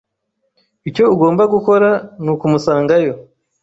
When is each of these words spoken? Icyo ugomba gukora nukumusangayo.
Icyo 0.89 1.03
ugomba 1.13 1.43
gukora 1.53 1.89
nukumusangayo. 2.23 3.13